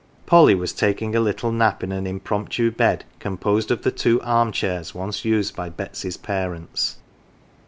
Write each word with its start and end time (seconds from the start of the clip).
Polly 0.25 0.55
was 0.55 0.73
taking 0.73 1.15
a 1.15 1.19
little 1.19 1.51
nap 1.51 1.83
in 1.83 1.91
an 1.91 2.07
impromptu 2.07 2.71
bed 2.71 3.05
composed 3.19 3.69
of 3.69 3.83
the 3.83 3.91
two 3.91 4.19
arm 4.23 4.51
chairs 4.51 4.95
once 4.95 5.23
used 5.23 5.55
by 5.55 5.69
Betsy's 5.69 6.17
parents. 6.17 6.97